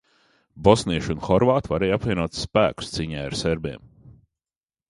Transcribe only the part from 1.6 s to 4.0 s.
varēja apvienot spēkus cīņai ar serbiem.